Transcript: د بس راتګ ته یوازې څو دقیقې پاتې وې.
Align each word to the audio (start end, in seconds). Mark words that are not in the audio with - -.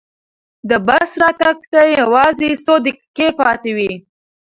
د 0.69 0.71
بس 0.87 1.09
راتګ 1.21 1.57
ته 1.71 1.81
یوازې 1.99 2.49
څو 2.65 2.73
دقیقې 2.85 3.27
پاتې 3.39 3.71
وې. 3.77 3.91